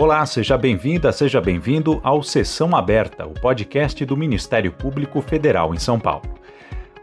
[0.00, 5.78] Olá, seja bem-vinda, seja bem-vindo ao Sessão Aberta, o podcast do Ministério Público Federal em
[5.78, 6.22] São Paulo.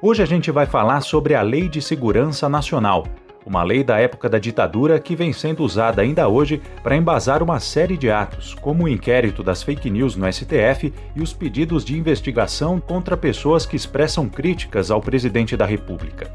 [0.01, 3.05] Hoje a gente vai falar sobre a Lei de Segurança Nacional,
[3.45, 7.59] uma lei da época da ditadura que vem sendo usada ainda hoje para embasar uma
[7.59, 11.95] série de atos, como o inquérito das fake news no STF e os pedidos de
[11.95, 16.31] investigação contra pessoas que expressam críticas ao presidente da República.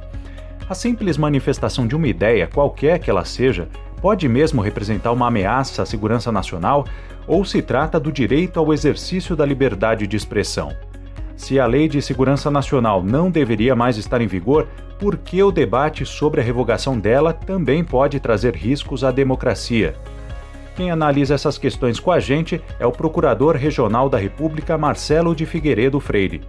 [0.68, 3.68] A simples manifestação de uma ideia, qualquer que ela seja,
[4.02, 6.84] pode mesmo representar uma ameaça à segurança nacional
[7.26, 10.76] ou se trata do direito ao exercício da liberdade de expressão.
[11.36, 14.66] Se a Lei de Segurança Nacional não deveria mais estar em vigor,
[14.98, 19.94] por que o debate sobre a revogação dela também pode trazer riscos à democracia?
[20.74, 25.46] Quem analisa essas questões com a gente é o Procurador Regional da República Marcelo de
[25.46, 26.42] Figueiredo Freire.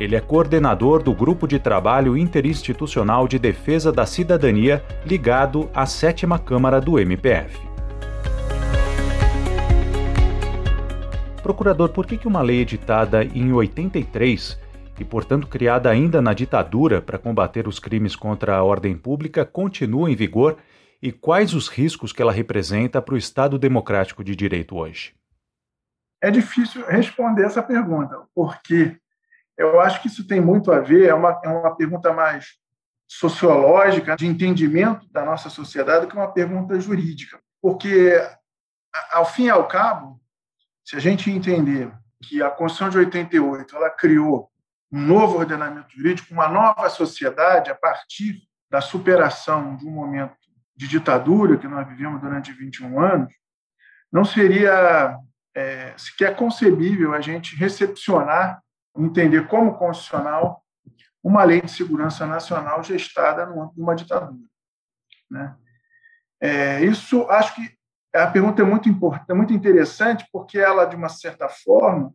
[0.00, 6.38] Ele é coordenador do Grupo de Trabalho Interinstitucional de Defesa da Cidadania, ligado à sétima
[6.38, 7.60] Câmara do MPF.
[11.42, 14.58] Procurador, por que uma lei editada em 83
[14.98, 20.10] e, portanto, criada ainda na ditadura para combater os crimes contra a ordem pública continua
[20.10, 20.56] em vigor
[21.02, 25.12] e quais os riscos que ela representa para o Estado democrático de direito hoje?
[26.22, 28.96] É difícil responder essa pergunta, porque
[29.60, 32.58] eu acho que isso tem muito a ver, é uma, é uma pergunta mais
[33.06, 37.38] sociológica, de entendimento da nossa sociedade, que uma pergunta jurídica.
[37.60, 38.14] Porque,
[39.12, 40.18] ao fim e ao cabo,
[40.82, 44.50] se a gente entender que a Constituição de 88 ela criou
[44.90, 50.34] um novo ordenamento jurídico, uma nova sociedade a partir da superação de um momento
[50.74, 53.34] de ditadura que nós vivemos durante 21 anos,
[54.10, 55.18] não seria
[55.54, 58.60] é, sequer concebível a gente recepcionar
[59.04, 60.64] entender como constitucional
[61.22, 64.38] uma lei de segurança nacional gestada numa ditadura.
[65.30, 65.54] Né?
[66.40, 67.78] É, isso, acho que
[68.14, 72.12] a pergunta é muito importante, é muito interessante, porque ela, de uma certa forma,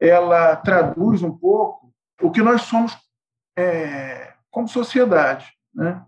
[0.00, 2.96] ela traduz um pouco o que nós somos
[3.56, 6.04] é, como sociedade, né?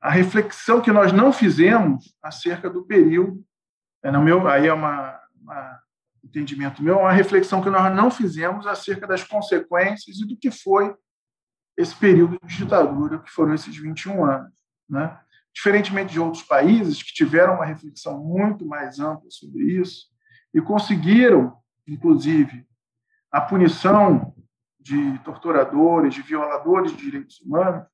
[0.00, 3.44] A reflexão que nós não fizemos acerca do período,
[4.02, 5.80] é, no meu, aí é uma, uma
[6.24, 10.94] entendimento meu, uma reflexão que nós não fizemos acerca das consequências e do que foi
[11.76, 14.52] esse período de ditadura, que foram esses 21 anos.
[14.88, 15.18] Né?
[15.54, 20.06] Diferentemente de outros países que tiveram uma reflexão muito mais ampla sobre isso
[20.52, 22.66] e conseguiram, inclusive,
[23.32, 24.34] a punição
[24.78, 27.86] de torturadores, de violadores de direitos humanos,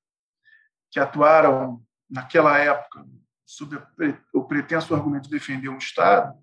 [0.91, 3.05] que atuaram naquela época
[3.45, 3.81] sob
[4.33, 6.37] o pretenso argumento de defender o Estado,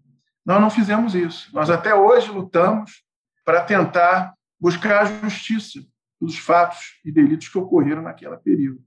[0.45, 1.49] nós não fizemos isso.
[1.53, 3.03] Nós até hoje lutamos
[3.45, 5.79] para tentar buscar a justiça
[6.19, 8.81] dos fatos e delitos que ocorreram naquele período.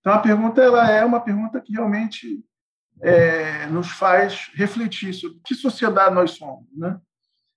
[0.00, 2.42] Então, a pergunta ela é uma pergunta que realmente
[3.00, 6.98] é, nos faz refletir sobre que sociedade nós somos, né?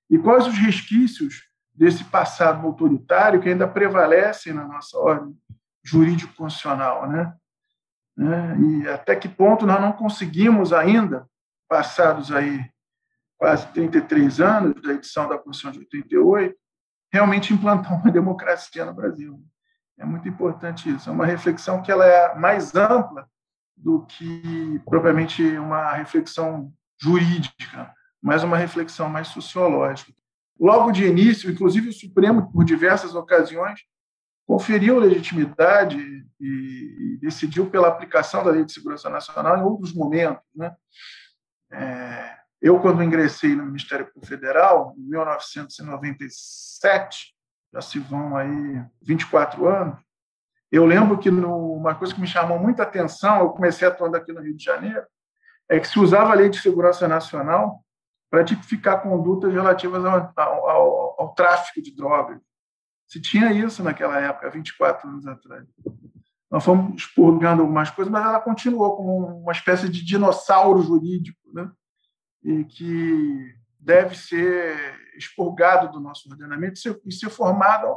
[0.09, 1.43] E quais os resquícios
[1.73, 5.35] desse passado autoritário que ainda prevalecem na nossa ordem
[5.83, 7.33] jurídico-constitucional, né?
[8.15, 8.57] né?
[8.59, 11.27] E até que ponto nós não conseguimos ainda,
[11.67, 12.63] passados aí
[13.43, 16.55] quase 33 anos da edição da Constituição de 88,
[17.11, 19.37] realmente implantar uma democracia no Brasil.
[19.99, 21.09] É muito importante isso.
[21.09, 23.27] É uma reflexão que ela é mais ampla
[23.75, 30.13] do que propriamente uma reflexão jurídica, mas uma reflexão mais sociológica.
[30.57, 33.81] Logo de início, inclusive o Supremo, por diversas ocasiões,
[34.47, 35.99] conferiu legitimidade
[36.39, 40.43] e, decidiu pela aplicação da Lei de Segurança Nacional em outros momentos.
[40.55, 40.73] Né?
[41.73, 47.35] É, eu, quando ingressei no Ministério Público Federal, em 1997,
[47.73, 49.99] já se vão aí 24 anos,
[50.71, 54.31] eu lembro que no, uma coisa que me chamou muita atenção, eu comecei atuando aqui
[54.31, 55.05] no Rio de Janeiro,
[55.67, 57.83] é que se usava a Lei de Segurança Nacional
[58.31, 62.39] para tipificar condutas relativas ao, ao, ao, tráfico de drogas.
[63.09, 65.67] Se tinha isso naquela época, 24 anos atrás.
[66.49, 71.69] Nós fomos expurgando algumas coisas, mas ela continuou como uma espécie de dinossauro jurídico, né?
[72.43, 77.87] E que deve ser expurgado do nosso ordenamento e ser formada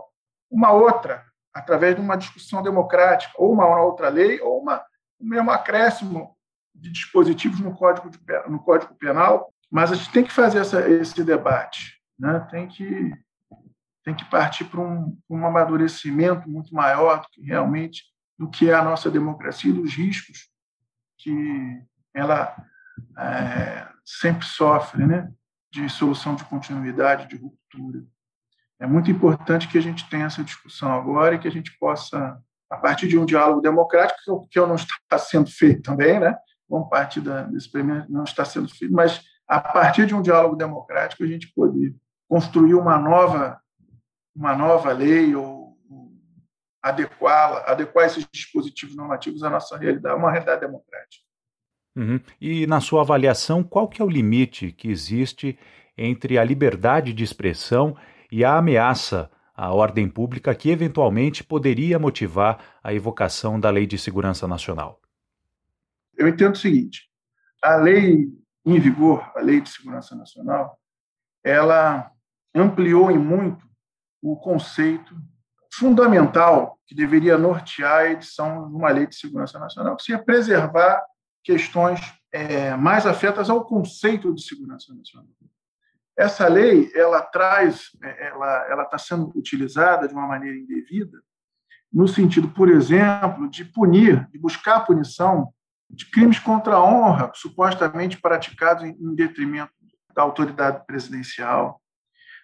[0.51, 4.85] uma outra, através de uma discussão democrática, ou uma outra lei, ou uma,
[5.21, 6.37] um mesmo acréscimo
[6.75, 9.53] de dispositivos no Código, de, no código Penal.
[9.71, 12.47] Mas a gente tem que fazer essa, esse debate, né?
[12.51, 13.13] tem, que,
[14.05, 18.05] tem que partir para um, um amadurecimento muito maior do que realmente
[18.39, 20.51] do que é a nossa democracia e dos riscos
[21.19, 21.83] que
[22.15, 22.55] ela
[23.19, 25.29] é, sempre sofre né,
[25.73, 28.05] de solução de continuidade, de ruptura.
[28.79, 32.41] É muito importante que a gente tenha essa discussão agora e que a gente possa,
[32.71, 36.37] a partir de um diálogo democrático, que não está sendo feito também, né?
[36.69, 41.25] Vamos partir desse primeiro, não está sendo feito, mas a partir de um diálogo democrático,
[41.25, 41.95] a gente poder
[42.29, 43.61] construir uma nova,
[44.35, 45.77] uma nova lei ou
[46.83, 51.26] adequá-la, adequar esses dispositivos normativos à nossa realidade, uma realidade democrática.
[51.97, 52.21] Uhum.
[52.39, 55.59] E na sua avaliação, qual que é o limite que existe
[55.97, 57.97] entre a liberdade de expressão
[58.31, 63.97] e a ameaça à ordem pública que eventualmente poderia motivar a evocação da Lei de
[63.97, 65.01] Segurança Nacional?
[66.15, 67.09] Eu entendo o seguinte:
[67.63, 68.29] a lei
[68.67, 70.79] em vigor, a Lei de Segurança Nacional,
[71.43, 72.11] ela
[72.55, 73.65] ampliou em muito
[74.21, 75.17] o conceito
[75.73, 81.01] fundamental que deveria nortear a edição de uma Lei de Segurança Nacional, que seria preservar
[81.47, 82.01] questões
[82.33, 85.31] é, mais afetas ao conceito de segurança nacional.
[86.19, 91.23] Essa lei ela traz, é, ela ela está sendo utilizada de uma maneira indevida,
[91.93, 95.53] no sentido, por exemplo, de punir, de buscar punição
[95.89, 99.73] de crimes contra a honra supostamente praticados em detrimento
[100.13, 101.81] da autoridade presidencial.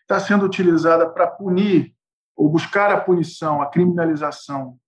[0.03, 1.93] Está sendo utilizada para punir
[2.37, 4.79] ou buscar a punição, a criminalização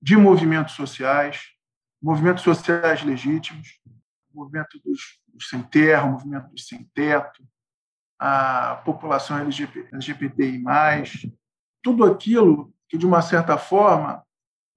[0.00, 1.51] de movimentos sociais,
[2.02, 3.80] movimentos sociais legítimos,
[4.34, 7.46] movimento dos, dos sem terra, movimento dos sem teto,
[8.18, 10.62] a população LGBT, LGBTI+,
[11.82, 14.24] tudo aquilo que, de uma certa forma,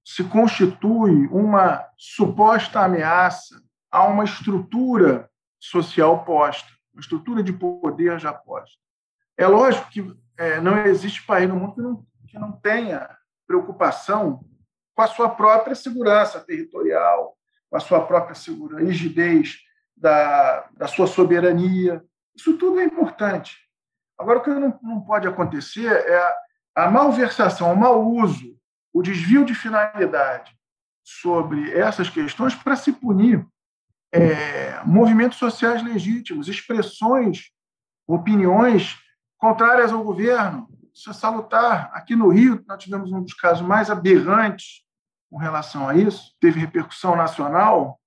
[0.03, 3.61] se constitui uma suposta ameaça
[3.91, 5.29] a uma estrutura
[5.59, 8.77] social posta, uma estrutura de poder já posta.
[9.37, 13.09] É lógico que é, não existe país no mundo que não, que não tenha
[13.47, 14.45] preocupação
[14.95, 17.37] com a sua própria segurança territorial,
[17.69, 19.57] com a sua própria segurança, rigidez
[19.95, 22.03] da, da sua soberania,
[22.35, 23.57] isso tudo é importante.
[24.17, 28.57] Agora, o que não, não pode acontecer é a, a malversação, o mau uso,
[28.93, 30.55] o desvio de finalidade
[31.03, 33.45] sobre essas questões para se punir
[34.13, 37.51] é, movimentos sociais legítimos, expressões,
[38.07, 38.97] opiniões
[39.37, 40.69] contrárias ao governo.
[40.93, 41.91] Isso é salutar.
[41.93, 44.84] Aqui no Rio, nós tivemos um dos casos mais aberrantes
[45.29, 47.99] com relação a isso, teve repercussão nacional,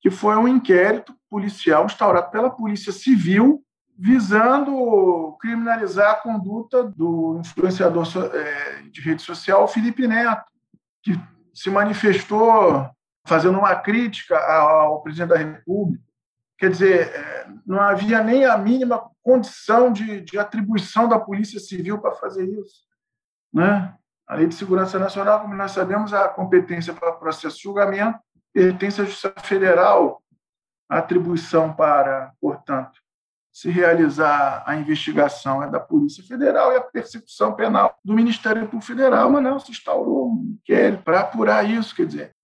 [0.00, 3.64] que foi um inquérito policial instaurado pela Polícia Civil
[3.96, 8.04] visando criminalizar a conduta do influenciador
[8.34, 10.44] é, de rede social Felipe Neto,
[11.02, 11.12] que
[11.54, 12.90] se manifestou
[13.24, 16.02] fazendo uma crítica ao presidente da República.
[16.58, 22.00] Quer dizer, é, não havia nem a mínima condição de, de atribuição da Polícia Civil
[22.00, 22.82] para fazer isso.
[23.52, 23.94] Né?
[24.32, 28.18] A Lei de Segurança Nacional, como nós sabemos, a competência para processo de julgamento
[28.50, 30.22] pertence à Justiça Federal,
[30.88, 32.98] a atribuição para, portanto,
[33.52, 38.86] se realizar a investigação é da Polícia Federal e a persecução penal do Ministério Público
[38.86, 41.94] Federal, mas não se instaurou um inquérito para apurar isso.
[41.94, 42.36] Quer dizer,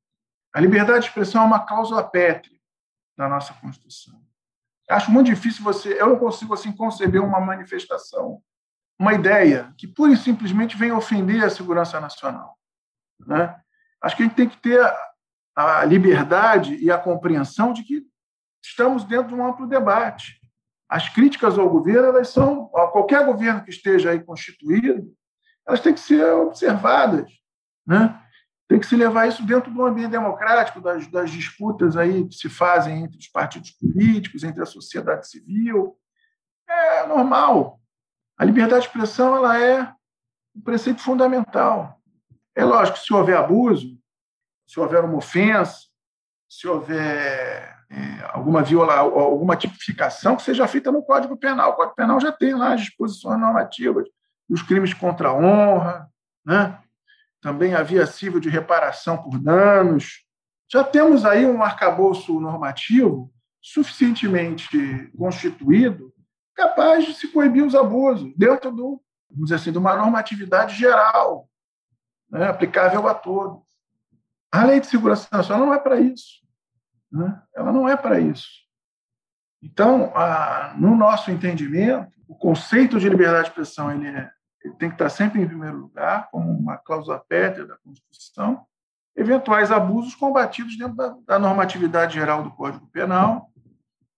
[0.55, 2.59] a liberdade de expressão é uma cláusula pétrea
[3.17, 4.21] da nossa Constituição.
[4.91, 8.43] Acho muito difícil você, eu não consigo assim conceber uma manifestação,
[8.99, 12.59] uma ideia que pura e simplesmente vem ofender a segurança nacional,
[13.27, 13.55] né?
[14.03, 14.81] Acho que a gente tem que ter
[15.57, 18.07] a liberdade e a compreensão de que
[18.63, 20.39] estamos dentro de um amplo debate.
[20.89, 25.13] As críticas ao governo, elas são, a qualquer governo que esteja aí constituído,
[25.67, 27.31] elas têm que ser observadas,
[27.87, 28.23] né?
[28.69, 32.49] Tem que se levar isso dentro do ambiente democrático, das, das disputas aí que se
[32.49, 35.97] fazem entre os partidos políticos, entre a sociedade civil.
[36.69, 37.78] É normal.
[38.39, 39.93] A liberdade de expressão ela é
[40.55, 42.01] um preceito fundamental.
[42.55, 43.99] É lógico se houver abuso,
[44.65, 45.89] se houver uma ofensa,
[46.49, 51.73] se houver é, alguma viola, alguma tipificação que seja feita no Código Penal.
[51.73, 54.07] O Código Penal já tem lá as disposições normativas
[54.49, 56.09] dos crimes contra a honra,
[56.47, 56.79] né?
[57.41, 60.25] também a via civil de reparação por danos.
[60.71, 66.13] Já temos aí um arcabouço normativo suficientemente constituído
[66.59, 69.01] capaz de se coibir os abusos dentro do,
[69.31, 71.49] vamos dizer assim, de uma normatividade geral,
[72.29, 72.49] né?
[72.49, 73.63] aplicável a todos.
[74.51, 76.45] A lei de segurança nacional não é para isso.
[77.13, 77.41] Né?
[77.55, 78.49] Ela não é para isso.
[79.63, 84.29] Então, a, no nosso entendimento, o conceito de liberdade de expressão ele, é,
[84.65, 88.67] ele tem que estar sempre em primeiro lugar, como uma cláusula pétrea da Constituição.
[89.15, 93.53] Eventuais abusos combatidos dentro da, da normatividade geral do Código Penal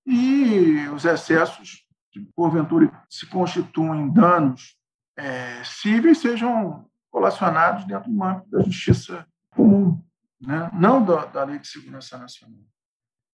[0.07, 4.77] e os excessos que, porventura, se constituem danos
[5.17, 10.01] é, cíveis sejam colacionados dentro do âmbito da justiça comum
[10.41, 10.71] né?
[10.73, 12.61] não da, da Lei de Segurança Nacional.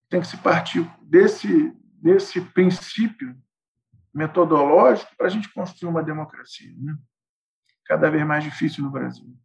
[0.09, 3.37] Tem que se partir desse, desse princípio
[4.12, 6.97] metodológico para a gente construir uma democracia, né?
[7.85, 9.37] cada vez mais difícil no Brasil.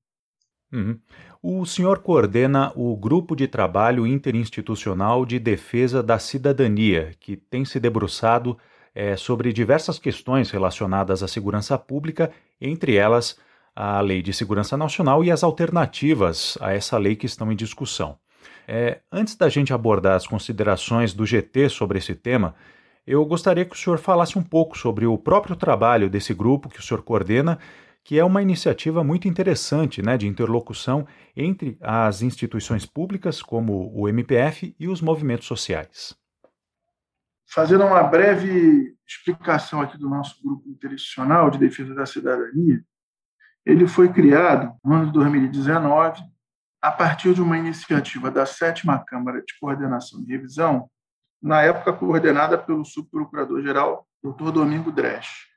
[0.71, 0.99] Uhum.
[1.43, 7.79] O senhor coordena o Grupo de Trabalho Interinstitucional de Defesa da Cidadania, que tem se
[7.79, 8.57] debruçado
[8.93, 13.37] é, sobre diversas questões relacionadas à segurança pública, entre elas
[13.75, 18.17] a Lei de Segurança Nacional e as alternativas a essa lei que estão em discussão.
[18.67, 22.55] É, antes da gente abordar as considerações do GT sobre esse tema,
[23.05, 26.79] eu gostaria que o senhor falasse um pouco sobre o próprio trabalho desse grupo que
[26.79, 27.57] o senhor coordena,
[28.03, 34.07] que é uma iniciativa muito interessante né, de interlocução entre as instituições públicas, como o
[34.07, 36.20] MPF, e os movimentos sociais.
[37.53, 42.81] Fazendo uma breve explicação aqui do nosso grupo interinstitucional de defesa da cidadania,
[43.65, 46.23] ele foi criado no ano de 2019
[46.81, 50.89] a partir de uma iniciativa da sétima Câmara de Coordenação e Revisão,
[51.41, 54.51] na época coordenada pelo subprocurador-geral, Dr.
[54.51, 55.47] Domingo Dresch.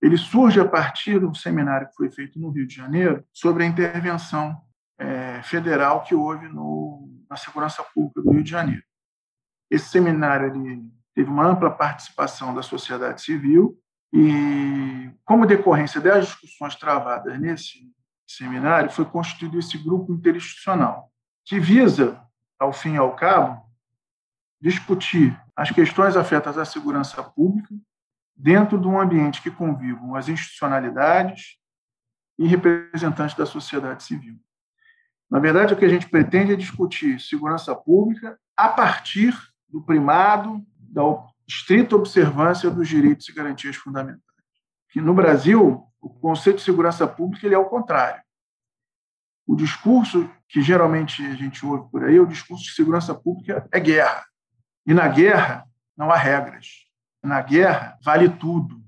[0.00, 3.64] Ele surge a partir de um seminário que foi feito no Rio de Janeiro sobre
[3.64, 4.56] a intervenção
[4.96, 8.82] é, federal que houve no, na segurança pública do Rio de Janeiro.
[9.68, 13.76] Esse seminário ele teve uma ampla participação da sociedade civil
[14.12, 17.92] e, como decorrência das discussões travadas nesse
[18.24, 21.10] seminário, foi constituído esse grupo interinstitucional,
[21.44, 22.24] que visa,
[22.56, 23.60] ao fim e ao cabo,
[24.62, 27.74] discutir as questões afetas à segurança pública
[28.36, 31.56] dentro de um ambiente que convivam as institucionalidades
[32.38, 34.38] e representantes da sociedade civil.
[35.28, 39.36] Na verdade, o que a gente pretende é discutir segurança pública a partir
[39.68, 41.02] do primado da
[41.46, 44.22] estrita observância dos direitos e garantias fundamentais.
[44.90, 48.22] Que no Brasil, o conceito de segurança pública ele é o contrário.
[49.46, 53.80] O discurso que geralmente a gente ouve por aí, o discurso de segurança pública é
[53.80, 54.26] guerra.
[54.86, 55.66] E na guerra
[55.96, 56.66] não há regras.
[57.22, 58.82] Na guerra vale tudo.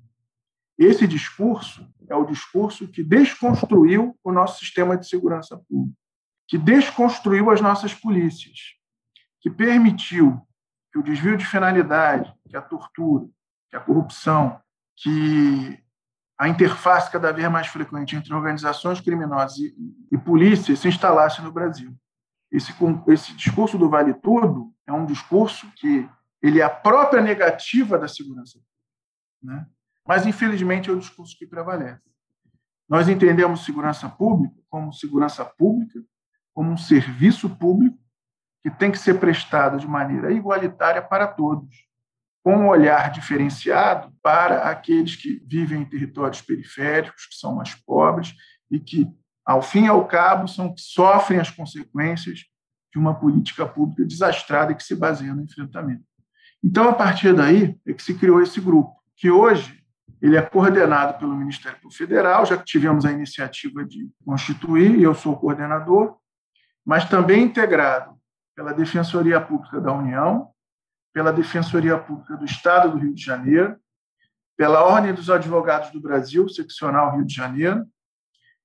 [0.78, 5.98] Esse discurso é o discurso que desconstruiu o nosso sistema de segurança pública,
[6.48, 8.74] que desconstruiu as nossas polícias,
[9.40, 10.40] que permitiu
[10.92, 13.28] que o desvio de finalidade, que a tortura,
[13.68, 14.60] que a corrupção,
[14.96, 15.82] que
[16.38, 19.74] a interface cada vez mais frequente entre organizações criminosas e,
[20.10, 21.94] e polícia se instalasse no Brasil.
[22.50, 22.74] Esse,
[23.08, 26.08] esse discurso do vale tudo é um discurso que
[26.42, 28.58] ele é a própria negativa da segurança
[29.42, 29.66] né?
[30.06, 32.02] Mas infelizmente é o discurso que prevalece.
[32.88, 36.00] Nós entendemos segurança pública como segurança pública,
[36.54, 37.98] como um serviço público
[38.62, 41.88] que tem que ser prestado de maneira igualitária para todos,
[42.42, 48.34] com um olhar diferenciado para aqueles que vivem em territórios periféricos, que são mais pobres
[48.70, 49.06] e que,
[49.44, 52.40] ao fim e ao cabo, são que sofrem as consequências
[52.92, 56.04] de uma política pública desastrada que se baseia no enfrentamento.
[56.62, 59.80] Então, a partir daí é que se criou esse grupo, que hoje
[60.20, 65.14] ele é coordenado pelo Ministério Federal, já que tivemos a iniciativa de constituir, e eu
[65.14, 66.16] sou o coordenador,
[66.84, 68.19] mas também integrado
[68.60, 70.50] pela Defensoria Pública da União,
[71.14, 73.74] pela Defensoria Pública do Estado do Rio de Janeiro,
[74.54, 77.86] pela Ordem dos Advogados do Brasil, seccional Rio de Janeiro,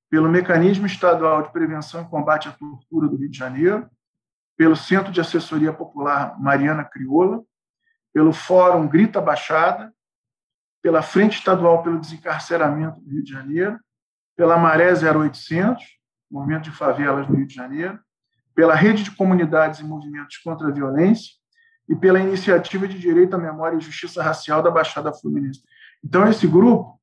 [0.09, 3.89] pelo Mecanismo Estadual de Prevenção e Combate à Tortura do Rio de Janeiro,
[4.57, 7.41] pelo Centro de Assessoria Popular Mariana Crioula,
[8.13, 9.93] pelo Fórum Grita Baixada,
[10.81, 13.79] pela Frente Estadual pelo Desencarceramento do Rio de Janeiro,
[14.35, 15.81] pela Maré 0800,
[16.29, 17.97] Movimento de Favelas do Rio de Janeiro,
[18.55, 21.33] pela Rede de Comunidades e Movimentos contra a Violência
[21.87, 25.61] e pela Iniciativa de Direito à Memória e Justiça Racial da Baixada Fluminense.
[26.03, 26.99] Então, esse grupo,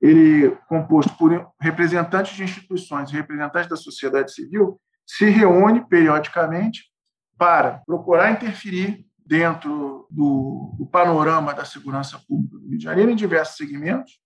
[0.00, 6.84] ele composto por representantes de instituições e representantes da sociedade civil, se reúne periodicamente
[7.38, 13.16] para procurar interferir dentro do, do, panorama da segurança pública do Rio de Janeiro em
[13.16, 14.20] diversos segmentos,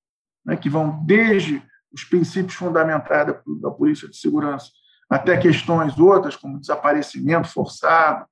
[0.45, 4.71] né, que vão desde os princípios fundamentais da, da Polícia de Segurança
[5.11, 8.25] até questões outras, como desaparecimento forçado,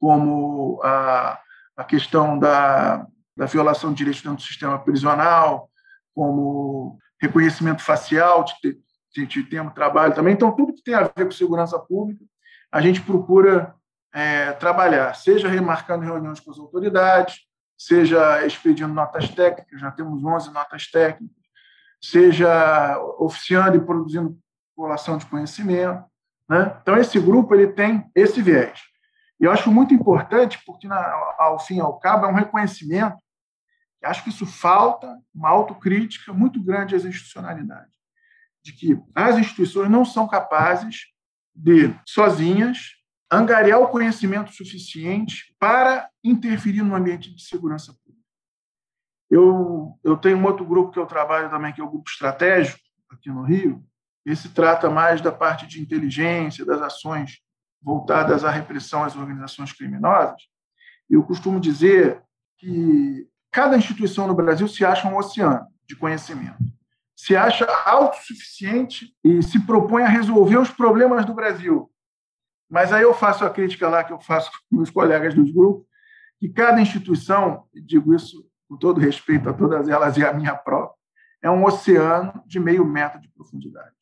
[0.00, 1.38] como a,
[1.76, 5.70] a questão da, da violação de direitos dentro do sistema prisional,
[6.12, 8.78] como reconhecimento facial, de,
[9.14, 10.34] de, de de trabalho também.
[10.34, 12.24] Então, tudo que tem a ver com segurança pública,
[12.70, 13.74] a gente procura
[14.12, 17.36] é, trabalhar, seja remarcando reuniões com as autoridades,
[17.78, 21.44] seja expedindo notas técnicas, já temos 11 notas técnicas,
[22.02, 24.36] seja oficiando e produzindo
[24.76, 26.04] população de conhecimento,
[26.48, 26.78] né?
[26.82, 28.80] Então, esse grupo ele tem esse viés.
[29.40, 30.98] E eu acho muito importante, porque, na,
[31.38, 33.18] ao fim e ao cabo, é um reconhecimento.
[34.02, 37.94] Acho que isso falta uma autocrítica muito grande às institucionalidades,
[38.62, 41.06] de que as instituições não são capazes
[41.54, 42.92] de, sozinhas,
[43.30, 48.24] angariar o conhecimento suficiente para interferir no ambiente de segurança pública.
[49.30, 52.78] Eu, eu tenho um outro grupo que eu trabalho também, que é o Grupo Estratégico,
[53.10, 53.84] aqui no Rio,
[54.24, 57.40] esse trata mais da parte de inteligência, das ações
[57.82, 60.40] voltadas à repressão às organizações criminosas.
[61.08, 62.22] Eu costumo dizer
[62.58, 66.64] que cada instituição no Brasil se acha um oceano de conhecimento.
[67.14, 71.90] Se acha autossuficiente e se propõe a resolver os problemas do Brasil.
[72.68, 75.86] Mas aí eu faço a crítica lá que eu faço com meus colegas dos grupos,
[76.40, 80.96] que cada instituição, digo isso com todo respeito a todas elas e a minha própria,
[81.42, 83.94] é um oceano de meio metro de profundidade.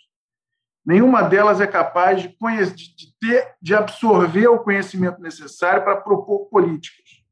[0.85, 7.23] Nenhuma delas é capaz de, de, ter, de absorver o conhecimento necessário para propor políticas.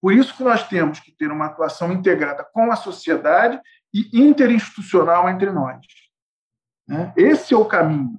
[0.00, 3.60] Por isso que nós temos que ter uma atuação integrada com a sociedade
[3.94, 5.84] e interinstitucional entre nós.
[6.88, 7.12] Né?
[7.16, 8.18] Esse é o caminho.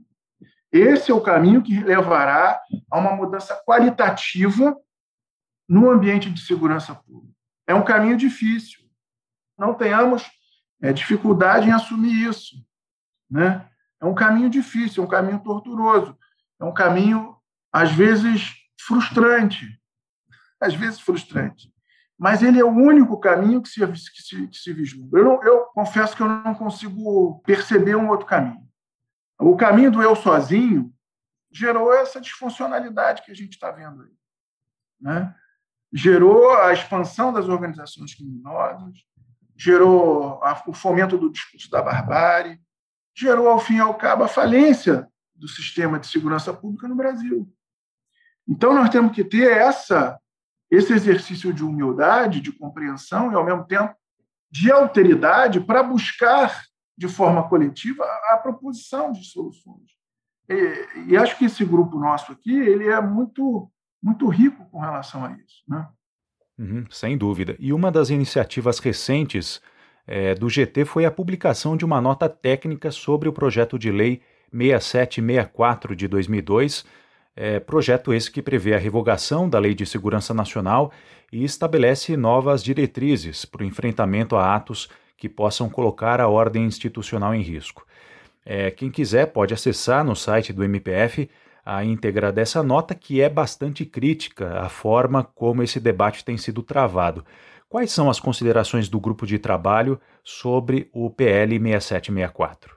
[0.72, 4.76] Esse é o caminho que levará a uma mudança qualitativa
[5.68, 7.34] no ambiente de segurança pública.
[7.68, 8.82] É um caminho difícil.
[9.58, 10.30] Não tenhamos
[10.82, 12.56] é, dificuldade em assumir isso.
[13.30, 13.68] Né?
[14.04, 16.18] É um caminho difícil, é um caminho torturoso,
[16.60, 17.38] é um caminho,
[17.72, 18.54] às vezes,
[18.86, 19.66] frustrante.
[20.60, 21.74] Às vezes, frustrante.
[22.20, 25.22] Mas ele é o único caminho que se, que se, que se vislumbra.
[25.22, 28.68] Eu, não, eu confesso que eu não consigo perceber um outro caminho.
[29.40, 30.94] O caminho do eu sozinho
[31.50, 34.12] gerou essa disfuncionalidade que a gente está vendo aí.
[35.00, 35.36] Né?
[35.94, 38.98] Gerou a expansão das organizações criminosas,
[39.56, 42.60] gerou a, o fomento do discurso da barbárie,
[43.16, 47.48] gerou, ao fim e ao cabo, a falência do sistema de segurança pública no Brasil.
[48.48, 50.20] Então, nós temos que ter essa,
[50.70, 53.96] esse exercício de humildade, de compreensão e, ao mesmo tempo,
[54.52, 56.64] de alteridade para buscar,
[56.98, 59.92] de forma coletiva, a, proposição de soluções.
[60.50, 65.26] E, e, acho que esse grupo nosso aqui ele é muito, muito rico com relação
[65.26, 65.64] a isso.
[65.68, 65.88] Né?
[66.60, 67.56] Uhum, sem dúvida.
[67.58, 69.62] E uma das iniciativas recentes
[70.08, 74.22] é, do GT foi a publicação de uma nota técnica sobre o projeto de lei
[74.52, 76.86] 6764 de 2002,
[77.36, 80.92] é, projeto esse que prevê a revogação da Lei de Segurança Nacional
[81.32, 87.34] e estabelece novas diretrizes para o enfrentamento a atos que possam colocar a ordem institucional
[87.34, 87.88] em risco.
[88.46, 91.30] É, quem quiser pode acessar no site do MPF
[91.66, 96.62] a íntegra dessa nota, que é bastante crítica à forma como esse debate tem sido
[96.62, 97.26] travado.
[97.70, 102.76] Quais são as considerações do grupo de trabalho sobre o PL 6764?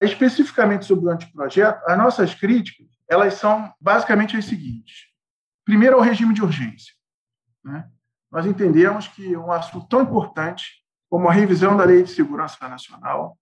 [0.00, 5.08] Especificamente sobre o anteprojeto, as nossas críticas elas são basicamente as seguintes.
[5.64, 6.94] Primeiro, o regime de urgência.
[7.64, 7.90] Né?
[8.30, 13.36] Nós entendemos que um assunto tão importante como a revisão da Lei de Segurança Nacional,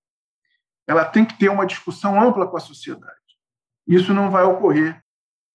[0.87, 3.18] ela tem que ter uma discussão ampla com a sociedade.
[3.89, 5.03] Isso não vai ocorrer.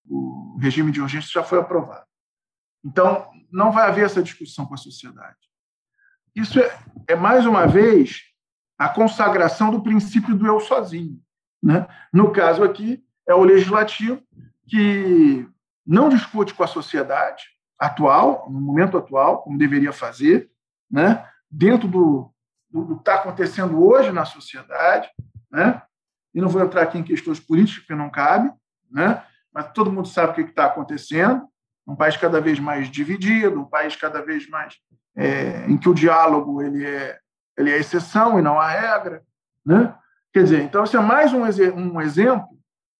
[0.10, 2.06] O regime de urgência já foi aprovado.
[2.84, 5.38] Então, não vai haver essa discussão com a sociedade.
[6.36, 8.22] Isso é, é mais uma vez,
[8.78, 11.22] a consagração do princípio do eu sozinho.
[11.62, 11.88] Né?
[12.12, 14.22] No caso aqui, é o legislativo
[14.68, 15.48] que
[15.86, 17.44] não discute com a sociedade
[17.80, 20.50] atual, no momento atual, como deveria fazer,
[20.90, 21.28] né?
[21.50, 22.34] dentro do,
[22.70, 25.10] do, que está acontecendo hoje na sociedade.
[25.52, 25.82] Né?
[26.34, 28.52] E não vou entrar aqui em questões políticas, porque não cabe,
[28.90, 29.24] né?
[29.54, 31.48] mas todo mundo sabe o que está acontecendo
[31.86, 34.76] um país cada vez mais dividido, um país cada vez mais
[35.16, 37.20] é, em que o diálogo ele é,
[37.58, 39.24] ele é exceção e não a regra.
[39.66, 39.94] Né?
[40.32, 42.58] Quer dizer, então, isso é mais um, um exemplo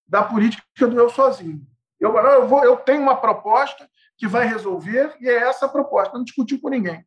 [0.08, 1.66] da política do eu sozinho.
[2.00, 6.18] Eu, eu, vou, eu tenho uma proposta que vai resolver e é essa a proposta,
[6.18, 7.06] não discutiu com ninguém.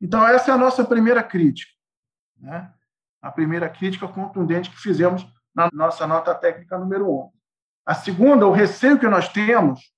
[0.00, 1.72] Então, essa é a nossa primeira crítica.
[2.38, 2.70] Né?
[3.22, 7.30] A primeira crítica contundente que fizemos na nossa nota técnica número 1.
[7.84, 9.92] A segunda, o receio que nós temos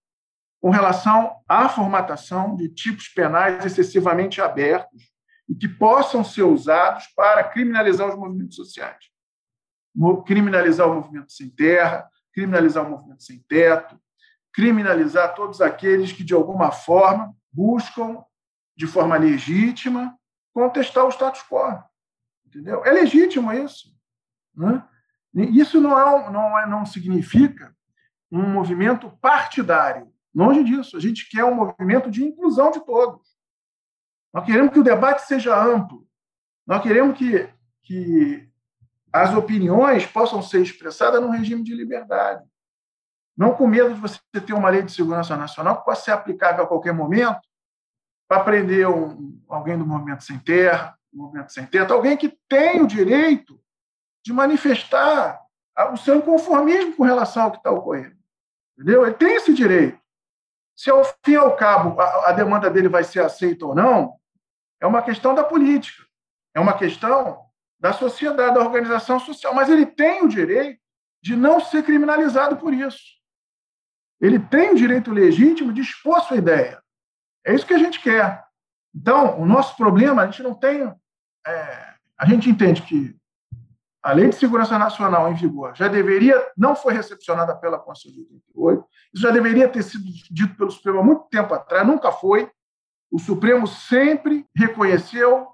[0.61, 5.13] com relação à formatação de tipos penais excessivamente abertos
[5.49, 9.11] e que possam ser usados para criminalizar os movimentos sociais.
[10.27, 14.01] Criminalizar o movimento sem terra, criminalizar o movimento sem teto,
[14.53, 18.25] criminalizar todos aqueles que, de alguma forma, buscam,
[18.77, 20.19] de forma legítima,
[20.53, 21.83] contestar o status quo.
[22.47, 22.85] Entendeu?
[22.85, 23.95] É legítimo isso.
[24.57, 24.83] Né?
[25.35, 27.75] Isso não, é, não, é, não significa
[28.31, 30.13] um movimento partidário.
[30.35, 30.97] Longe disso.
[30.97, 33.35] A gente quer um movimento de inclusão de todos.
[34.33, 36.07] Nós queremos que o debate seja amplo.
[36.67, 37.49] Nós queremos que,
[37.83, 38.49] que
[39.13, 42.45] as opiniões possam ser expressadas num regime de liberdade.
[43.37, 46.65] Não com medo de você ter uma lei de segurança nacional que possa ser aplicável
[46.65, 47.41] a qualquer momento
[48.29, 52.87] para prender um, alguém do movimento sem terra, movimento sem teto, alguém que tem o
[52.87, 53.61] direito
[54.25, 55.41] de manifestar
[55.93, 58.17] o seu inconformismo com relação ao que está ocorrendo.
[58.77, 59.05] Entendeu?
[59.05, 59.99] Ele tem esse direito.
[60.77, 64.17] Se ao fim e ao cabo a, a demanda dele vai ser aceita ou não,
[64.81, 66.05] é uma questão da política,
[66.55, 67.45] é uma questão
[67.79, 70.81] da sociedade, da organização social, mas ele tem o direito
[71.23, 73.15] de não ser criminalizado por isso.
[74.21, 76.83] Ele tem o direito legítimo de expor sua ideia.
[77.45, 78.43] É isso que a gente quer.
[78.95, 80.83] Então, o nosso problema, a gente não tem.
[81.47, 83.17] É, a gente entende que
[84.05, 88.35] a Lei de Segurança Nacional em vigor já deveria, não foi recepcionada pela Constituição de
[88.55, 92.51] 88, isso já deveria ter sido dito pelo Supremo há muito tempo atrás, nunca foi.
[93.11, 95.49] O Supremo sempre reconheceu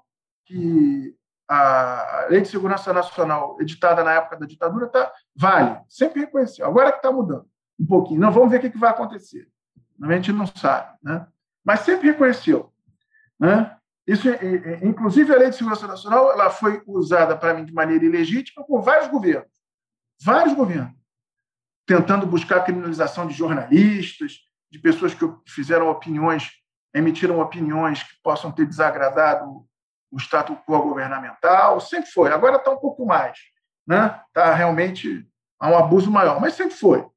[0.45, 1.15] que
[1.47, 6.65] a Lei de Segurança Nacional, editada na época da ditadura, tá, vale, sempre reconheceu.
[6.65, 7.45] Agora que está mudando
[7.79, 8.19] um pouquinho.
[8.19, 9.47] Não, vamos ver o que, que vai acontecer.
[10.03, 11.25] A gente não sabe, né?
[11.63, 12.69] mas sempre reconheceu.
[13.39, 13.77] Né?
[14.11, 14.27] Isso,
[14.83, 18.81] inclusive, a Lei de Segurança Nacional ela foi usada, para mim, de maneira ilegítima por
[18.81, 19.49] vários governos.
[20.21, 20.99] Vários governos.
[21.87, 26.51] Tentando buscar a criminalização de jornalistas, de pessoas que fizeram opiniões,
[26.93, 29.65] emitiram opiniões que possam ter desagradado
[30.11, 31.79] o status quo governamental.
[31.79, 32.33] Sempre foi.
[32.33, 33.39] Agora está um pouco mais.
[33.87, 34.19] Né?
[34.33, 35.25] Tá realmente
[35.57, 37.07] há um abuso maior, mas sempre foi.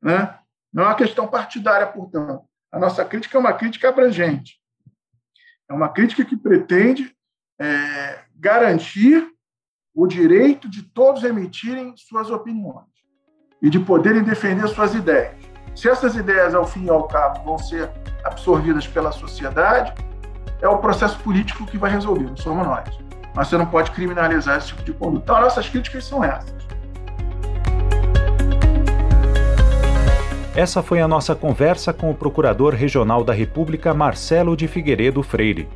[0.00, 0.38] Né?
[0.72, 2.44] Não é uma questão partidária, portanto.
[2.70, 4.60] A nossa crítica é uma crítica abrangente.
[5.68, 7.12] É uma crítica que pretende
[7.60, 9.26] é, garantir
[9.94, 12.84] o direito de todos emitirem suas opiniões
[13.62, 15.34] e de poderem defender suas ideias.
[15.74, 17.90] Se essas ideias, ao fim e ao cabo, vão ser
[18.24, 19.92] absorvidas pela sociedade,
[20.60, 22.88] é o processo político que vai resolver, não somos nós.
[23.34, 25.24] Mas você não pode criminalizar esse tipo de conduta.
[25.24, 26.66] Então, nossas críticas são essas.
[30.56, 35.68] Essa foi a nossa conversa com o Procurador Regional da República, Marcelo de Figueiredo Freire.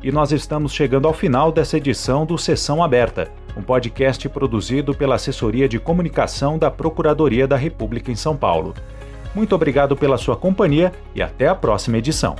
[0.00, 5.16] E nós estamos chegando ao final dessa edição do Sessão Aberta, um podcast produzido pela
[5.16, 8.74] Assessoria de Comunicação da Procuradoria da República em São Paulo.
[9.34, 12.36] Muito obrigado pela sua companhia e até a próxima edição.